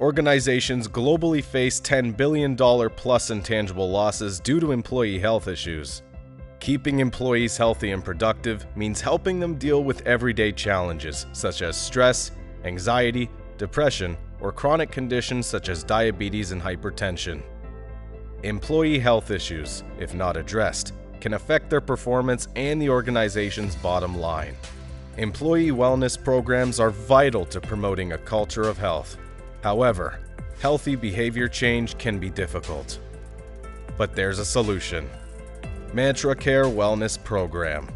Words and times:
Organizations 0.00 0.86
globally 0.86 1.42
face 1.42 1.80
$10 1.80 2.16
billion 2.16 2.56
plus 2.56 3.30
intangible 3.30 3.90
losses 3.90 4.38
due 4.38 4.60
to 4.60 4.70
employee 4.70 5.18
health 5.18 5.48
issues. 5.48 6.02
Keeping 6.60 7.00
employees 7.00 7.56
healthy 7.56 7.90
and 7.90 8.04
productive 8.04 8.64
means 8.76 9.00
helping 9.00 9.40
them 9.40 9.56
deal 9.56 9.82
with 9.82 10.06
everyday 10.06 10.52
challenges 10.52 11.26
such 11.32 11.62
as 11.62 11.76
stress, 11.76 12.30
anxiety, 12.62 13.28
depression, 13.56 14.16
or 14.40 14.52
chronic 14.52 14.92
conditions 14.92 15.48
such 15.48 15.68
as 15.68 15.82
diabetes 15.82 16.52
and 16.52 16.62
hypertension. 16.62 17.42
Employee 18.44 19.00
health 19.00 19.32
issues, 19.32 19.82
if 19.98 20.14
not 20.14 20.36
addressed, 20.36 20.94
can 21.20 21.34
affect 21.34 21.68
their 21.68 21.80
performance 21.80 22.46
and 22.54 22.80
the 22.80 22.88
organization's 22.88 23.74
bottom 23.74 24.16
line. 24.16 24.54
Employee 25.16 25.72
wellness 25.72 26.22
programs 26.22 26.78
are 26.78 26.90
vital 26.90 27.44
to 27.46 27.60
promoting 27.60 28.12
a 28.12 28.18
culture 28.18 28.62
of 28.62 28.78
health. 28.78 29.16
However, 29.62 30.20
healthy 30.60 30.96
behavior 30.96 31.48
change 31.48 31.98
can 31.98 32.18
be 32.18 32.30
difficult. 32.30 32.98
But 33.96 34.14
there's 34.14 34.38
a 34.38 34.44
solution. 34.44 35.08
Mantra 35.92 36.36
Care 36.36 36.64
Wellness 36.64 37.22
Program. 37.22 37.88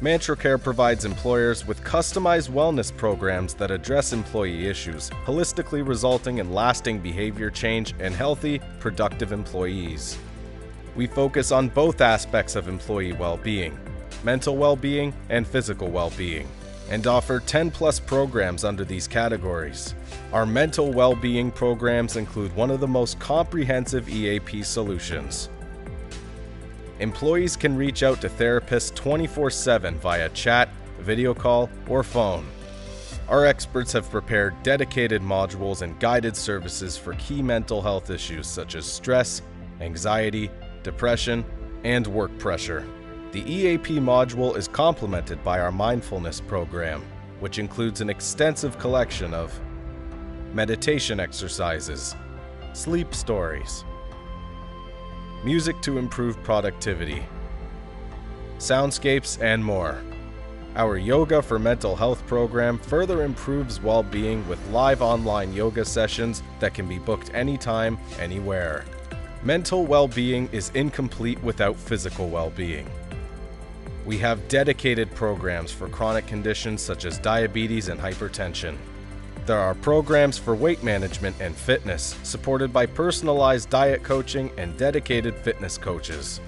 Mantra 0.00 0.36
Care 0.36 0.58
provides 0.58 1.04
employers 1.04 1.66
with 1.66 1.82
customized 1.82 2.50
wellness 2.50 2.94
programs 2.94 3.54
that 3.54 3.70
address 3.70 4.12
employee 4.12 4.66
issues, 4.66 5.10
holistically 5.24 5.86
resulting 5.86 6.38
in 6.38 6.52
lasting 6.52 6.98
behavior 6.98 7.50
change 7.50 7.94
and 7.98 8.14
healthy, 8.14 8.60
productive 8.78 9.32
employees. 9.32 10.18
We 10.96 11.06
focus 11.06 11.52
on 11.52 11.68
both 11.68 12.00
aspects 12.00 12.56
of 12.56 12.68
employee 12.68 13.12
well 13.12 13.36
being 13.36 13.78
mental 14.24 14.56
well 14.56 14.76
being 14.76 15.14
and 15.28 15.46
physical 15.46 15.88
well 15.88 16.10
being 16.16 16.48
and 16.90 17.06
offer 17.06 17.40
10 17.40 17.70
plus 17.70 17.98
programs 17.98 18.64
under 18.64 18.84
these 18.84 19.08
categories. 19.08 19.94
Our 20.32 20.46
mental 20.46 20.92
well 20.92 21.14
being 21.14 21.50
programs 21.50 22.16
include 22.16 22.54
one 22.54 22.70
of 22.70 22.80
the 22.80 22.86
most 22.86 23.18
comprehensive 23.18 24.08
EAP 24.08 24.62
solutions. 24.62 25.48
Employees 26.98 27.56
can 27.56 27.76
reach 27.76 28.02
out 28.02 28.20
to 28.22 28.28
therapists 28.28 28.94
24 28.94 29.50
7 29.50 29.94
via 29.96 30.28
chat, 30.30 30.68
video 31.00 31.34
call, 31.34 31.68
or 31.88 32.02
phone. 32.02 32.46
Our 33.28 33.44
experts 33.44 33.92
have 33.92 34.08
prepared 34.08 34.54
dedicated 34.62 35.20
modules 35.20 35.82
and 35.82 35.98
guided 35.98 36.36
services 36.36 36.96
for 36.96 37.14
key 37.14 37.42
mental 37.42 37.82
health 37.82 38.08
issues 38.08 38.46
such 38.46 38.76
as 38.76 38.86
stress, 38.86 39.42
anxiety, 39.80 40.48
depression, 40.84 41.44
and 41.84 42.06
work 42.06 42.36
pressure. 42.38 42.86
The 43.32 43.42
EAP 43.42 43.98
module 43.98 44.56
is 44.56 44.68
complemented 44.68 45.42
by 45.42 45.58
our 45.58 45.72
mindfulness 45.72 46.40
program, 46.40 47.04
which 47.40 47.58
includes 47.58 48.00
an 48.00 48.08
extensive 48.08 48.78
collection 48.78 49.34
of 49.34 49.58
meditation 50.54 51.18
exercises, 51.18 52.14
sleep 52.72 53.14
stories, 53.14 53.84
music 55.44 55.80
to 55.82 55.98
improve 55.98 56.40
productivity, 56.44 57.22
soundscapes, 58.58 59.42
and 59.42 59.62
more. 59.62 60.00
Our 60.76 60.96
Yoga 60.96 61.42
for 61.42 61.58
Mental 61.58 61.96
Health 61.96 62.24
program 62.26 62.78
further 62.78 63.22
improves 63.22 63.82
well 63.82 64.02
being 64.02 64.46
with 64.48 64.64
live 64.68 65.02
online 65.02 65.52
yoga 65.52 65.84
sessions 65.84 66.42
that 66.60 66.74
can 66.74 66.86
be 66.86 66.98
booked 66.98 67.34
anytime, 67.34 67.98
anywhere. 68.20 68.84
Mental 69.42 69.84
well 69.84 70.06
being 70.06 70.48
is 70.52 70.70
incomplete 70.74 71.42
without 71.42 71.76
physical 71.76 72.28
well 72.28 72.50
being. 72.50 72.88
We 74.06 74.18
have 74.18 74.46
dedicated 74.46 75.10
programs 75.16 75.72
for 75.72 75.88
chronic 75.88 76.28
conditions 76.28 76.80
such 76.80 77.04
as 77.04 77.18
diabetes 77.18 77.88
and 77.88 77.98
hypertension. 77.98 78.76
There 79.46 79.58
are 79.58 79.74
programs 79.74 80.38
for 80.38 80.54
weight 80.54 80.84
management 80.84 81.34
and 81.40 81.56
fitness, 81.56 82.16
supported 82.22 82.72
by 82.72 82.86
personalized 82.86 83.68
diet 83.68 84.04
coaching 84.04 84.52
and 84.58 84.76
dedicated 84.78 85.34
fitness 85.34 85.76
coaches. 85.76 86.40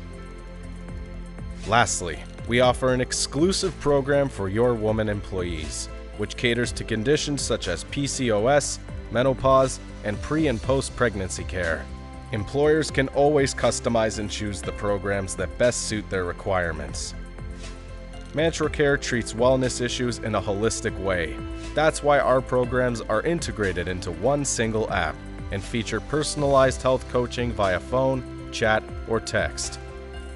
Lastly, 1.67 2.21
we 2.47 2.61
offer 2.61 2.95
an 2.95 3.01
exclusive 3.01 3.79
program 3.81 4.29
for 4.29 4.49
your 4.49 4.75
woman 4.75 5.09
employees, 5.09 5.89
which 6.17 6.37
caters 6.37 6.71
to 6.73 6.85
conditions 6.85 7.43
such 7.43 7.67
as 7.67 7.83
PCOS, 7.87 8.79
menopause, 9.11 9.81
and 10.05 10.21
pre 10.23 10.47
and 10.47 10.63
post 10.63 10.95
pregnancy 10.95 11.43
care. 11.43 11.85
Employers 12.31 12.93
can 12.93 13.09
always 13.09 13.53
customize 13.53 14.21
and 14.21 14.31
choose 14.31 14.63
the 14.63 14.73
programs 14.73 15.35
that 15.35 15.59
best 15.59 15.89
suit 15.89 16.09
their 16.09 16.25
requirements. 16.25 17.15
Mantra 18.35 18.69
Care 18.69 18.99
treats 18.99 19.33
wellness 19.33 19.81
issues 19.81 20.19
in 20.19 20.35
a 20.35 20.43
holistic 20.43 20.97
way. 21.03 21.35
That's 21.75 22.03
why 22.03 22.19
our 22.19 22.43
programs 22.43 23.01
are 23.01 23.23
integrated 23.23 23.89
into 23.89 24.13
one 24.13 24.45
single 24.45 24.91
app 24.93 25.17
and 25.51 25.65
feature 25.65 26.01
personalized 26.01 26.83
health 26.83 27.09
coaching 27.09 27.53
via 27.53 27.81
phone, 27.81 28.23
chat, 28.53 28.83
or 29.09 29.19
text. 29.19 29.79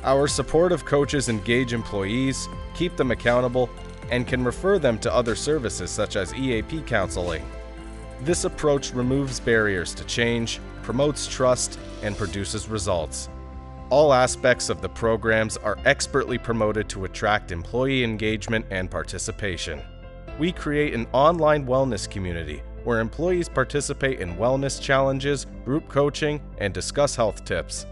Our 0.04 0.26
supportive 0.26 0.86
coaches 0.86 1.28
engage 1.28 1.74
employees, 1.74 2.48
keep 2.74 2.96
them 2.96 3.10
accountable, 3.10 3.68
and 4.10 4.26
can 4.26 4.42
refer 4.42 4.78
them 4.78 4.98
to 5.00 5.12
other 5.12 5.36
services 5.36 5.90
such 5.90 6.16
as 6.16 6.34
EAP 6.34 6.82
counseling. 6.82 7.44
This 8.22 8.44
approach 8.44 8.94
removes 8.94 9.38
barriers 9.38 9.94
to 9.94 10.04
change, 10.04 10.60
promotes 10.82 11.26
trust, 11.26 11.78
and 12.02 12.16
produces 12.16 12.68
results. 12.68 13.28
All 13.92 14.14
aspects 14.14 14.70
of 14.70 14.80
the 14.80 14.88
programs 14.88 15.58
are 15.58 15.76
expertly 15.84 16.38
promoted 16.38 16.88
to 16.88 17.04
attract 17.04 17.52
employee 17.52 18.02
engagement 18.02 18.64
and 18.70 18.90
participation. 18.90 19.82
We 20.38 20.50
create 20.50 20.94
an 20.94 21.06
online 21.12 21.66
wellness 21.66 22.08
community 22.08 22.62
where 22.84 23.00
employees 23.00 23.50
participate 23.50 24.20
in 24.20 24.36
wellness 24.36 24.80
challenges, 24.80 25.44
group 25.66 25.90
coaching, 25.90 26.40
and 26.56 26.72
discuss 26.72 27.14
health 27.14 27.44
tips. 27.44 27.84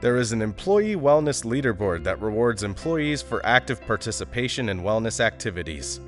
There 0.00 0.16
is 0.16 0.32
an 0.32 0.42
employee 0.42 0.96
wellness 0.96 1.44
leaderboard 1.44 2.02
that 2.02 2.20
rewards 2.20 2.64
employees 2.64 3.22
for 3.22 3.46
active 3.46 3.80
participation 3.82 4.68
in 4.68 4.82
wellness 4.82 5.20
activities. 5.20 6.00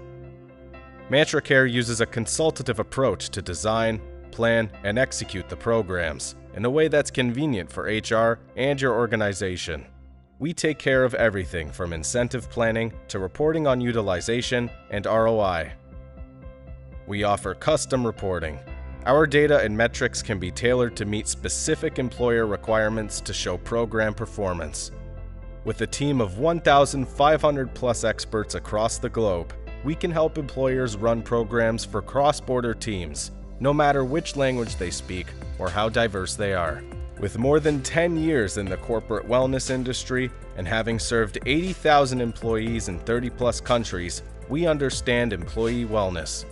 Mantra 1.11 1.43
Care 1.43 1.67
uses 1.67 2.01
a 2.01 2.07
consultative 2.07 2.81
approach 2.81 3.29
to 3.29 3.41
design, 3.41 4.01
plan, 4.33 4.69
and 4.83 4.99
execute 4.99 5.49
the 5.49 5.55
programs 5.55 6.35
in 6.59 6.65
a 6.65 6.71
way 6.71 6.89
that's 6.89 7.13
convenient 7.13 7.71
for 7.71 7.85
HR 7.85 8.41
and 8.57 8.81
your 8.81 8.93
organization. 8.93 9.87
We 10.41 10.53
take 10.53 10.77
care 10.77 11.05
of 11.05 11.15
everything 11.15 11.71
from 11.71 11.93
incentive 11.93 12.51
planning 12.51 12.93
to 13.07 13.21
reporting 13.21 13.69
on 13.69 13.81
utilization 13.81 14.69
and 14.91 15.07
ROI. 15.07 15.71
We 17.07 17.23
offer 17.23 17.55
custom 17.55 18.05
reporting. 18.05 18.59
Our 19.07 19.25
data 19.25 19.61
and 19.61 19.77
metrics 19.77 20.21
can 20.21 20.41
be 20.41 20.51
tailored 20.51 20.97
to 20.97 21.05
meet 21.05 21.29
specific 21.29 22.01
employer 22.01 22.45
requirements 22.45 23.21
to 23.21 23.33
show 23.33 23.57
program 23.59 24.13
performance. 24.13 24.91
With 25.65 25.81
a 25.83 25.87
team 25.87 26.21
of 26.21 26.39
1,500 26.39 27.73
plus 27.73 28.03
experts 28.03 28.57
across 28.57 28.99
the 28.99 29.09
globe, 29.09 29.55
we 29.85 29.95
can 29.95 30.11
help 30.11 30.39
employers 30.39 30.97
run 30.97 31.23
programs 31.23 31.85
for 31.85 32.03
cross 32.03 32.41
border 32.41 32.75
teams, 32.75 33.31
no 33.61 33.73
matter 33.73 34.05
which 34.05 34.37
language 34.37 34.77
they 34.77 34.91
speak 34.91 35.27
or 35.59 35.69
how 35.69 35.89
diverse 35.89 36.35
they 36.35 36.55
are. 36.55 36.83
With 37.21 37.39
more 37.39 37.59
than 37.59 37.83
10 37.83 38.17
years 38.17 38.59
in 38.59 38.67
the 38.67 38.77
corporate 38.77 39.29
wellness 39.29 39.71
industry 39.71 40.31
and 40.57 40.69
having 40.69 40.99
served 40.99 41.39
80,000 41.47 42.21
employees 42.21 42.89
in 42.89 43.01
30 43.01 43.31
plus 43.31 43.61
countries, 43.61 44.23
we 44.49 44.67
understand 44.67 45.33
employee 45.33 45.85
wellness. 45.85 46.45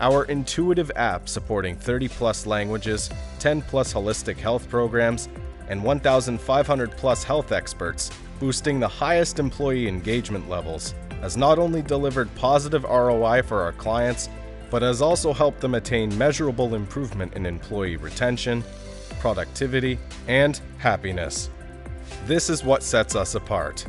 Our 0.00 0.24
intuitive 0.24 0.90
app 0.96 1.28
supporting 1.28 1.76
30 1.76 2.08
plus 2.08 2.44
languages, 2.44 3.08
10 3.38 3.62
plus 3.62 3.94
holistic 3.94 4.36
health 4.36 4.68
programs, 4.68 5.28
and 5.68 5.82
1,500 5.82 6.90
plus 6.96 7.22
health 7.22 7.52
experts, 7.52 8.10
boosting 8.40 8.80
the 8.80 8.88
highest 8.88 9.38
employee 9.38 9.86
engagement 9.86 10.48
levels, 10.48 10.94
has 11.20 11.36
not 11.36 11.60
only 11.60 11.82
delivered 11.82 12.34
positive 12.34 12.82
ROI 12.82 13.42
for 13.42 13.60
our 13.62 13.72
clients, 13.72 14.28
but 14.72 14.80
has 14.80 15.02
also 15.02 15.34
helped 15.34 15.60
them 15.60 15.74
attain 15.74 16.16
measurable 16.16 16.74
improvement 16.74 17.34
in 17.34 17.44
employee 17.44 17.96
retention, 17.96 18.64
productivity, 19.20 19.98
and 20.28 20.62
happiness. 20.78 21.50
This 22.24 22.48
is 22.48 22.64
what 22.64 22.82
sets 22.82 23.14
us 23.14 23.34
apart. 23.34 23.84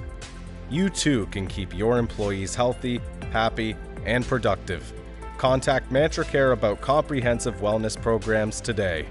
You 0.69 0.89
too 0.89 1.27
can 1.27 1.47
keep 1.47 1.73
your 1.73 1.97
employees 1.97 2.53
healthy, 2.53 2.99
happy, 3.31 3.77
and 4.05 4.25
productive. 4.25 4.91
Contact 5.37 5.89
Mantra 5.89 6.25
Care 6.25 6.51
about 6.51 6.81
comprehensive 6.81 7.61
wellness 7.61 7.99
programs 7.99 8.59
today. 8.59 9.05